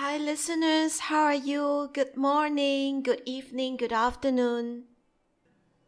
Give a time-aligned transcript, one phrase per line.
[0.00, 1.00] Hi, listeners.
[1.00, 1.90] How are you?
[1.92, 4.84] Good morning, good evening, good afternoon.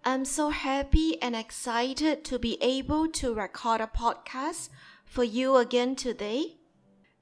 [0.04, 4.70] I'm so happy and excited to be able to record a podcast
[5.04, 6.56] for you again today.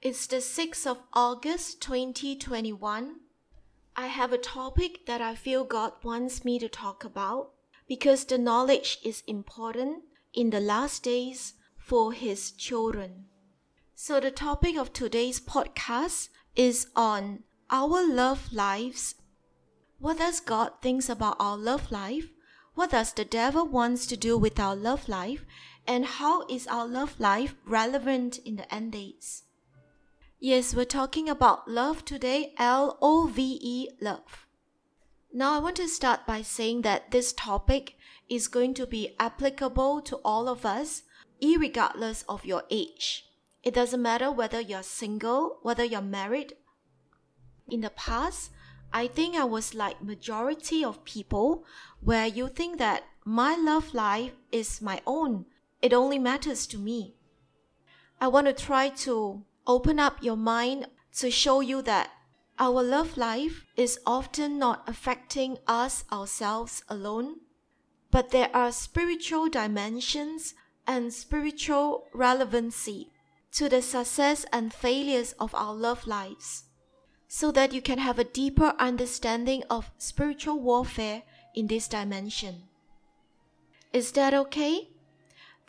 [0.00, 3.16] It's the 6th of August 2021.
[3.94, 7.50] I have a topic that I feel God wants me to talk about
[7.86, 13.26] because the knowledge is important in the last days for His children.
[13.94, 16.28] So, the topic of today's podcast
[16.58, 19.14] is on our love lives.
[20.00, 22.30] What does God thinks about our love life?
[22.74, 25.44] What does the devil wants to do with our love life?
[25.86, 29.44] And how is our love life relevant in the end days?
[30.40, 34.46] Yes, we're talking about love today, L O V E, love.
[35.32, 37.94] Now, I want to start by saying that this topic
[38.28, 41.04] is going to be applicable to all of us,
[41.40, 43.27] regardless of your age.
[43.68, 46.54] It doesn't matter whether you're single, whether you're married.
[47.68, 48.50] In the past,
[48.94, 51.66] I think I was like majority of people
[52.00, 55.44] where you think that my love life is my own.
[55.82, 57.16] It only matters to me.
[58.18, 62.08] I want to try to open up your mind to show you that
[62.58, 67.40] our love life is often not affecting us ourselves alone,
[68.10, 70.54] but there are spiritual dimensions
[70.86, 73.10] and spiritual relevancy
[73.58, 76.66] to the success and failures of our love lives,
[77.26, 81.24] so that you can have a deeper understanding of spiritual warfare
[81.56, 82.62] in this dimension.
[83.92, 84.90] Is that okay?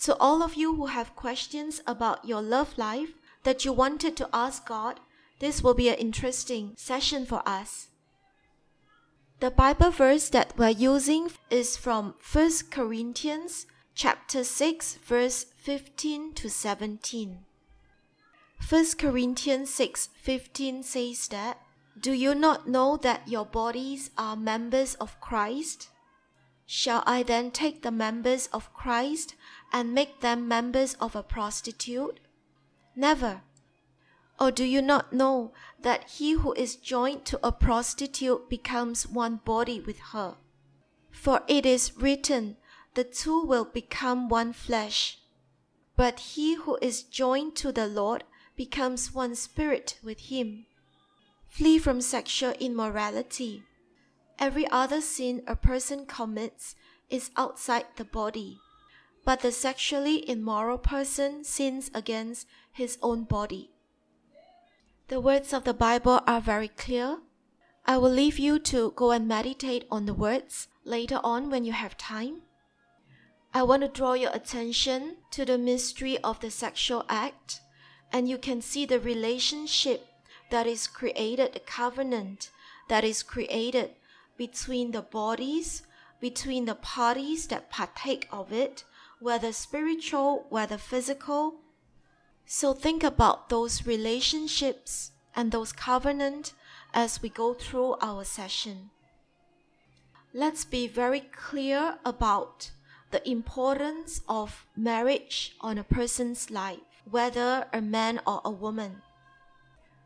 [0.01, 4.29] To all of you who have questions about your love life that you wanted to
[4.31, 4.99] ask God,
[5.39, 7.87] this will be an interesting session for us.
[9.39, 13.65] The Bible verse that we're using is from 1 Corinthians
[13.95, 17.45] chapter 6 verse 15 to 17.
[18.59, 21.61] 1 Corinthians 6:15 says that,
[21.99, 25.89] "Do you not know that your bodies are members of Christ?
[26.65, 29.33] Shall I then take the members of Christ
[29.73, 32.19] and make them members of a prostitute?
[32.95, 33.41] Never.
[34.39, 39.37] Or do you not know that he who is joined to a prostitute becomes one
[39.37, 40.37] body with her?
[41.09, 42.57] For it is written,
[42.93, 45.17] the two will become one flesh.
[45.95, 48.23] But he who is joined to the Lord
[48.59, 50.65] becomes one spirit with him.
[51.47, 53.63] Flee from sexual immorality.
[54.37, 56.75] Every other sin a person commits
[57.09, 58.59] is outside the body,
[59.23, 63.69] but the sexually immoral person sins against his own body.
[65.07, 67.19] The words of the Bible are very clear.
[67.85, 71.71] I will leave you to go and meditate on the words later on when you
[71.71, 72.41] have time.
[73.53, 77.61] I want to draw your attention to the mystery of the sexual act
[78.11, 80.07] and you can see the relationship
[80.49, 82.49] that is created, the covenant
[82.87, 83.91] that is created
[84.37, 85.83] between the bodies,
[86.19, 88.83] between the parties that partake of it,
[89.19, 91.55] whether spiritual, whether physical.
[92.45, 96.53] So think about those relationships and those covenant
[96.93, 98.89] as we go through our session.
[100.33, 102.71] Let's be very clear about
[103.11, 106.79] the importance of marriage on a person's life
[107.09, 109.01] whether a man or a woman.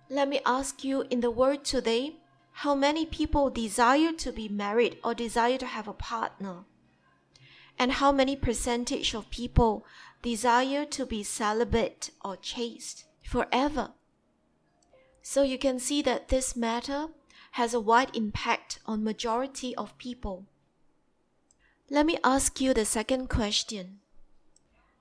[0.10, 2.18] Let me ask you in the world today,
[2.58, 6.66] how many people desire to be married or desire to have a partner?
[7.80, 9.86] And how many percentage of people
[10.22, 13.94] desire to be celibate or chaste forever?
[15.24, 17.08] So you can see that this matter
[17.52, 20.46] has a wide impact on majority of people.
[21.90, 24.00] Let me ask you the second question.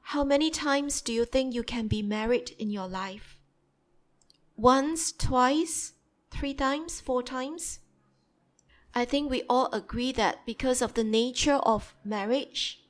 [0.02, 3.38] How many times do you think you can be married in your life?
[4.56, 5.94] Once, twice,
[6.30, 7.78] three times, four times?
[8.94, 12.82] I think we all agree that because of the nature of marriage,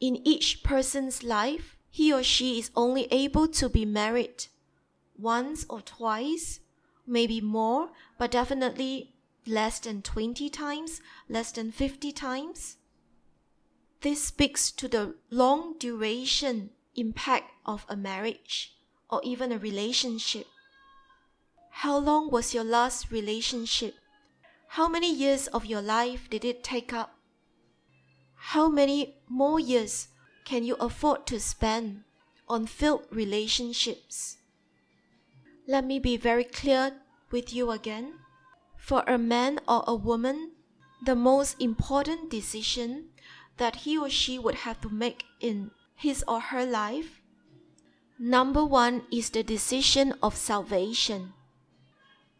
[0.00, 4.46] in each person's life, he or she is only able to be married
[5.18, 6.60] once or twice,
[7.06, 9.14] maybe more, but definitely
[9.46, 12.76] less than 20 times, less than 50 times.
[14.00, 18.76] This speaks to the long duration impact of a marriage
[19.10, 20.46] or even a relationship.
[21.70, 23.94] How long was your last relationship?
[24.68, 27.14] How many years of your life did it take up?
[28.36, 30.08] How many more years
[30.44, 32.04] can you afford to spend
[32.48, 34.38] on filled relationships?
[35.66, 36.92] Let me be very clear
[37.30, 38.14] with you again.
[38.76, 40.52] For a man or a woman,
[41.04, 43.10] the most important decision
[43.58, 47.20] that he or she would have to make in his or her life?
[48.18, 51.34] Number one is the decision of salvation.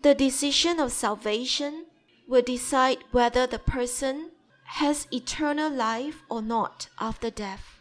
[0.03, 1.87] The decision of salvation
[2.27, 4.31] will decide whether the person
[4.65, 7.81] has eternal life or not after death.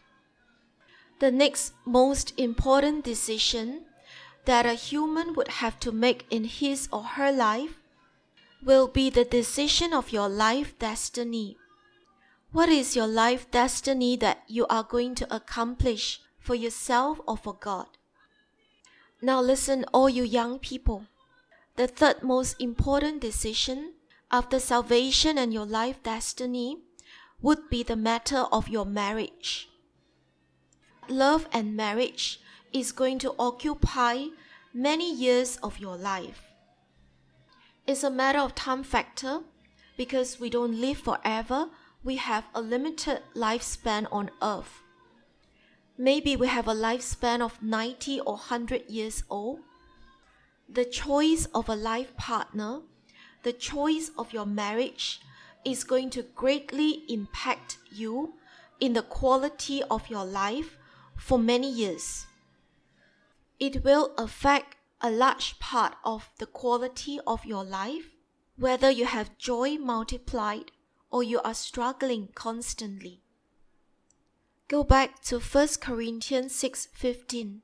[1.20, 3.86] The next most important decision
[4.46, 7.80] that a human would have to make in his or her life
[8.64, 11.58] will be the decision of your life destiny.
[12.58, 17.54] What is your life destiny that you are going to accomplish for yourself or for
[17.54, 17.86] God?
[19.22, 21.06] Now, listen, all you young people.
[21.76, 23.94] The third most important decision
[24.32, 26.80] after salvation and your life destiny
[27.44, 29.70] would be the matter of your marriage.
[31.08, 32.40] Love and marriage
[32.74, 34.30] is going to occupy
[34.74, 36.42] many years of your life.
[37.86, 39.42] It's a matter of time factor
[39.96, 41.70] because we don't live forever,
[42.08, 44.82] we have a limited lifespan on earth.
[45.98, 49.60] Maybe we have a lifespan of 90 or 100 years old.
[50.70, 52.80] The choice of a life partner,
[53.44, 55.20] the choice of your marriage
[55.66, 58.36] is going to greatly impact you
[58.80, 60.78] in the quality of your life
[61.18, 62.26] for many years.
[63.60, 68.12] It will affect a large part of the quality of your life,
[68.56, 70.72] whether you have joy multiplied
[71.10, 73.22] or you are struggling constantly.
[74.68, 77.62] Go back to 1 Corinthians 6:15.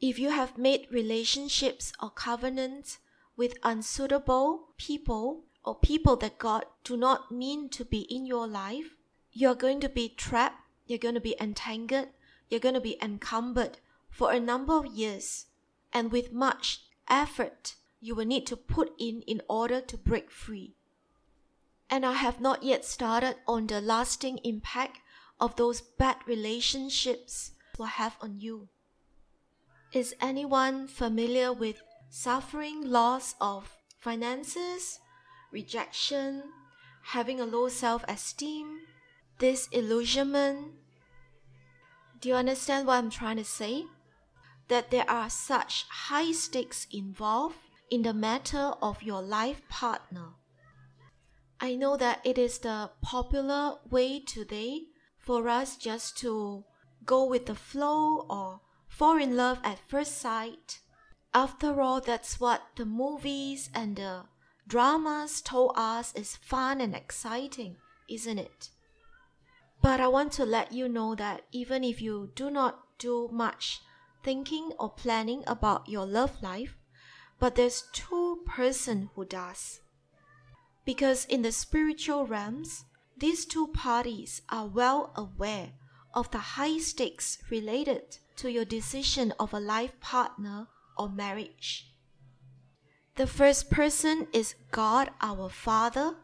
[0.00, 2.98] If you have made relationships or covenants
[3.36, 8.96] with unsuitable people or people that God do not mean to be in your life,
[9.32, 12.08] you're going to be trapped, you're going to be entangled,
[12.48, 13.78] you're going to be encumbered
[14.10, 15.46] for a number of years,
[15.92, 20.74] and with much effort you will need to put in in order to break free.
[21.90, 24.98] And I have not yet started on the lasting impact
[25.40, 28.68] of those bad relationships will have on you.
[29.92, 31.80] Is anyone familiar with
[32.10, 35.00] suffering loss of finances,
[35.50, 36.42] rejection,
[37.02, 38.80] having a low self esteem,
[39.38, 40.72] disillusionment?
[42.20, 43.84] Do you understand what I'm trying to say?
[44.68, 47.56] That there are such high stakes involved
[47.90, 50.34] in the matter of your life partner.
[51.60, 54.82] I know that it is the popular way today
[55.18, 56.64] for us just to
[57.04, 60.80] go with the flow or fall in love at first sight.
[61.34, 64.26] After all, that's what the movies and the
[64.68, 67.76] dramas told us is fun and exciting,
[68.08, 68.70] isn't it?
[69.82, 73.80] But I want to let you know that even if you do not do much
[74.22, 76.76] thinking or planning about your love life,
[77.40, 79.80] but there's two person who does.
[80.88, 85.72] Because in the spiritual realms, these two parties are well aware
[86.14, 91.92] of the high stakes related to your decision of a life partner or marriage.
[93.16, 96.14] The first person is God our Father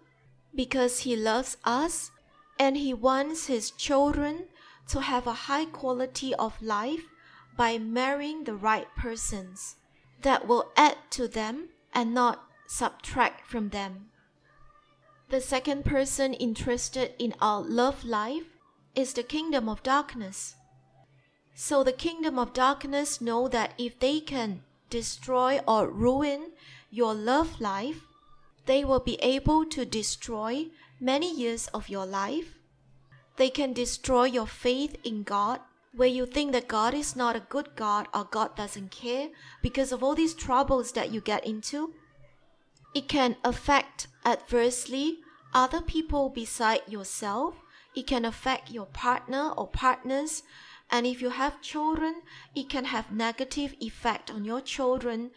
[0.55, 2.11] because He loves us
[2.59, 4.47] and He wants His children
[4.89, 7.05] to have a high quality of life
[7.55, 9.77] by marrying the right persons
[10.23, 14.09] that will add to them and not subtract from them.
[15.35, 18.45] The second person interested in our love life
[18.95, 20.55] is the kingdom of darkness.
[21.57, 26.53] So the kingdom of darkness know that if they can destroy or ruin
[26.89, 28.03] your love life,
[28.67, 30.67] they will be able to destroy
[31.01, 32.57] many years of your life.
[33.37, 35.59] They can destroy your faith in God,
[35.93, 39.31] where you think that God is not a good God or God doesn't care
[39.63, 41.93] because of all these troubles that you get into.
[42.95, 45.19] It can affect adversely
[45.55, 47.55] other people beside yourself.
[47.95, 50.43] It can affect your partner or partners.
[50.91, 52.23] And if you have children,
[52.55, 55.31] it can have negative effect on your children.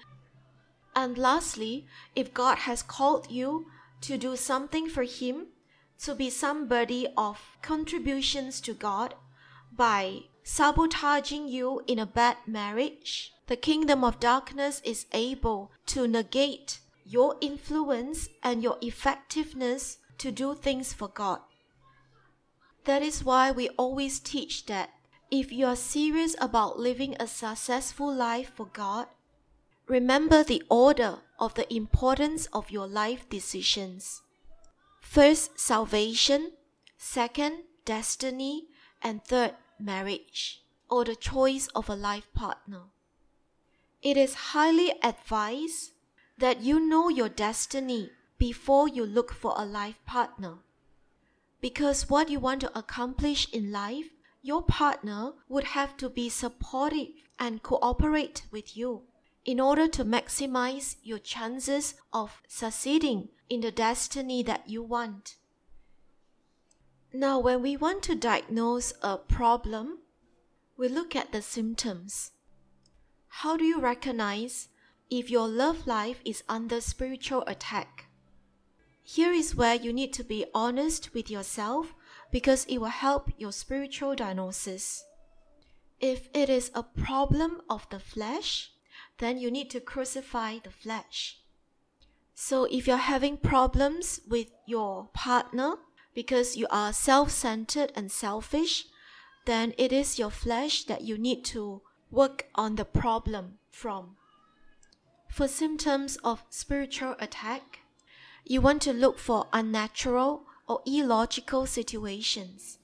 [0.95, 3.67] And lastly, if God has called you
[4.01, 5.47] to do something for Him,
[5.99, 9.15] to be somebody of contributions to God
[9.71, 16.79] by sabotaging you in a bad marriage, the kingdom of darkness is able to negate
[17.05, 21.39] your influence and your effectiveness to do things for God.
[22.85, 24.91] That is why we always teach that
[25.29, 29.07] if you are serious about living a successful life for God,
[29.87, 34.21] remember the order of the importance of your life decisions.
[35.01, 36.53] First, salvation.
[36.97, 38.67] Second, destiny.
[39.01, 42.83] And third, marriage or the choice of a life partner.
[44.01, 45.91] It is highly advised
[46.37, 50.55] that you know your destiny before you look for a life partner.
[51.59, 54.09] Because what you want to accomplish in life,
[54.41, 59.03] your partner would have to be supportive and cooperate with you
[59.45, 65.35] in order to maximize your chances of succeeding in the destiny that you want.
[67.13, 69.99] Now, when we want to diagnose a problem,
[70.75, 72.31] we look at the symptoms.
[73.27, 74.67] How do you recognize
[75.09, 78.06] if your love life is under spiritual attack?
[79.09, 81.95] Here is where you need to be honest with yourself
[82.29, 85.01] because it will help your spiritual diagnosis.
[86.01, 88.69] If it is a problem of the flesh,
[89.19, 91.39] then you need to crucify the flesh.
[92.35, 95.75] So if you're having problems with your partner
[96.13, 98.87] because you are self centered and selfish,
[99.45, 104.17] then it is your flesh that you need to work on the problem from.
[105.29, 107.86] For symptoms of spiritual attack,
[108.49, 112.79] you want to look for unnatural or illogical situations.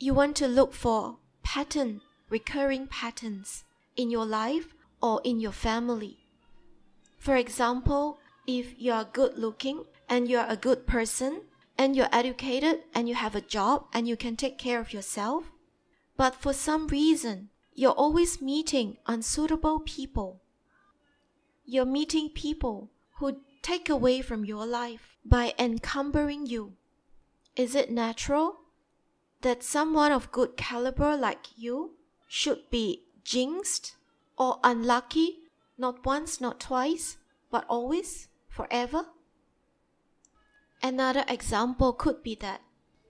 [0.00, 3.64] You want to look for pattern, recurring patterns
[3.96, 6.18] in your life or in your family.
[7.18, 11.42] For example, if you are good looking and you are a good person
[11.76, 15.44] and you're educated and you have a job and you can take care of yourself,
[16.16, 20.42] but for some reason you're always meeting unsuitable people.
[21.64, 26.72] You're meeting people who take away from your life by encumbering you.
[27.54, 28.60] Is it natural
[29.42, 31.92] that someone of good caliber like you
[32.26, 33.94] should be jinxed
[34.38, 35.40] or unlucky
[35.76, 37.18] not once, not twice,
[37.50, 39.04] but always, forever?
[40.82, 42.62] Another example could be that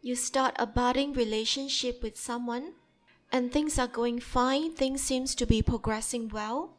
[0.03, 2.73] you start a budding relationship with someone
[3.31, 6.75] and things are going fine, things seems to be progressing well,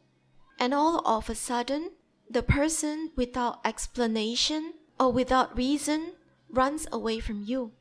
[0.59, 1.91] and all of a sudden,
[2.29, 6.13] the person without explanation or without reason
[6.49, 7.71] runs away from you,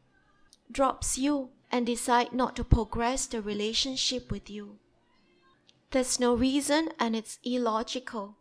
[0.71, 4.79] drops you, and decide not to progress the relationship with you.
[5.91, 8.37] There's no reason and it's illogical.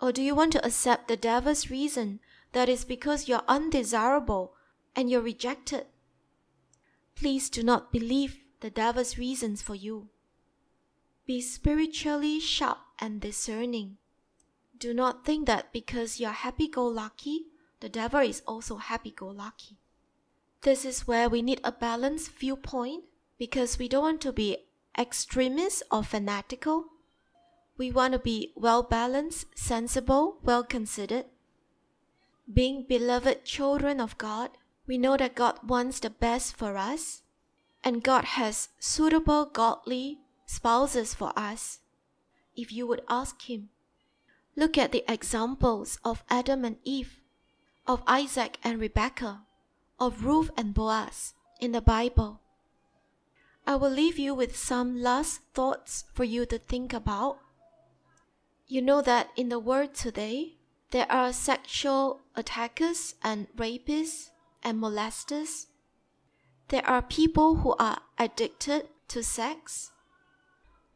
[0.00, 2.20] Or do you want to accept the devil's reason
[2.52, 4.54] that is because you're undesirable
[4.96, 5.86] and you're rejected?
[7.14, 10.08] Please do not believe the devil's reasons for you.
[11.26, 13.98] Be spiritually sharp and discerning.
[14.78, 17.46] Do not think that because you're happy go lucky,
[17.80, 19.76] the devil is also happy go lucky.
[20.62, 23.04] This is where we need a balanced viewpoint
[23.38, 24.58] because we don't want to be
[24.96, 26.86] extremist or fanatical.
[27.76, 31.26] We want to be well balanced, sensible, well considered.
[32.52, 34.50] Being beloved children of God,
[34.86, 37.22] we know that God wants the best for us,
[37.84, 41.80] and God has suitable godly spouses for us.
[42.56, 43.68] If you would ask Him,
[44.58, 47.20] look at the examples of Adam and Eve,
[47.86, 49.42] of Isaac and Rebekah,
[50.00, 52.40] of Ruth and Boaz in the Bible.
[53.64, 57.38] I will leave you with some last thoughts for you to think about.
[58.66, 60.56] You know that in the world today,
[60.90, 64.30] there are sexual attackers and rapists
[64.64, 65.66] and molesters.
[66.66, 69.92] There are people who are addicted to sex.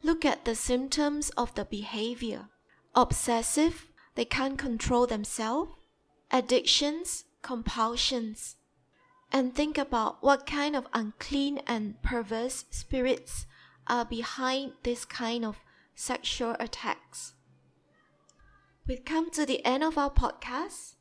[0.03, 2.49] Look at the symptoms of the behavior
[2.95, 5.71] obsessive, they can't control themselves,
[6.31, 8.55] addictions, compulsions
[9.33, 13.47] and think about what kind of unclean and perverse spirits
[13.87, 15.59] are behind this kind of
[15.95, 17.33] sexual attacks.
[18.87, 20.95] We've come to the end of our podcast.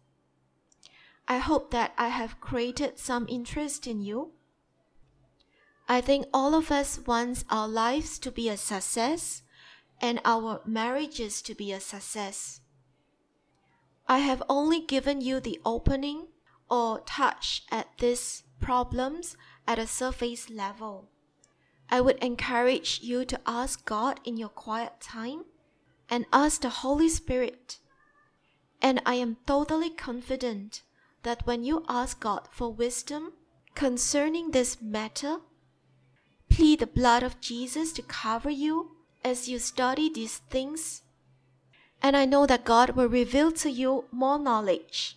[1.28, 4.32] I hope that I have created some interest in you.
[5.88, 9.42] I think all of us want our lives to be a success
[10.02, 12.60] and our marriages to be a success.
[14.08, 16.26] I have only given you the opening
[16.68, 21.08] or touch at these problems at a surface level.
[21.88, 25.44] I would encourage you to ask God in your quiet time
[26.10, 27.78] and ask the Holy Spirit.
[28.80, 30.82] And I am totally confident
[31.22, 33.34] that when you ask God for wisdom
[33.74, 35.36] concerning this matter,
[36.50, 41.02] plead the blood of Jesus to cover you as you study these things.
[42.02, 45.16] And I know that God will reveal to you more knowledge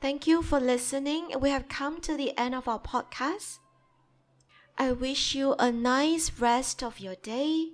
[0.00, 1.32] Thank you for listening.
[1.40, 3.58] We have come to the end of our podcast.
[4.76, 7.70] I wish you a nice rest of your day.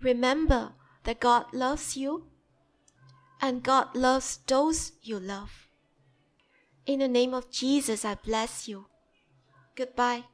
[0.00, 0.72] Remember
[1.04, 2.24] that God loves you
[3.40, 5.68] and God loves those you love.
[6.86, 8.86] In the name of Jesus, I bless you.
[9.76, 10.24] Goodbye.